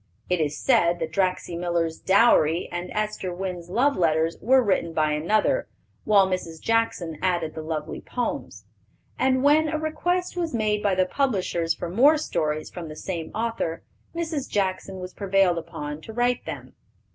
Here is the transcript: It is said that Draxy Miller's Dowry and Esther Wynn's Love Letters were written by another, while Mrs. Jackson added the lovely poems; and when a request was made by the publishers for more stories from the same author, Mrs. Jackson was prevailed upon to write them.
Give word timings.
It 0.31 0.41
is 0.41 0.57
said 0.57 0.97
that 0.97 1.11
Draxy 1.11 1.55
Miller's 1.55 1.99
Dowry 1.99 2.67
and 2.71 2.89
Esther 2.89 3.31
Wynn's 3.31 3.69
Love 3.69 3.95
Letters 3.95 4.35
were 4.41 4.63
written 4.63 4.93
by 4.93 5.11
another, 5.11 5.67
while 6.05 6.27
Mrs. 6.27 6.59
Jackson 6.59 7.19
added 7.21 7.53
the 7.53 7.61
lovely 7.61 8.01
poems; 8.01 8.65
and 9.19 9.43
when 9.43 9.67
a 9.67 9.77
request 9.77 10.35
was 10.35 10.55
made 10.55 10.81
by 10.81 10.95
the 10.95 11.05
publishers 11.05 11.75
for 11.75 11.87
more 11.87 12.17
stories 12.17 12.71
from 12.71 12.87
the 12.89 12.95
same 12.95 13.29
author, 13.35 13.83
Mrs. 14.15 14.49
Jackson 14.49 14.99
was 14.99 15.13
prevailed 15.13 15.59
upon 15.59 16.01
to 16.01 16.13
write 16.13 16.45
them. 16.45 16.73